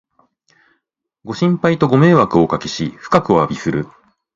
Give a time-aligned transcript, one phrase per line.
[1.23, 3.85] ご心配とご迷惑をおかけし、深くおわびする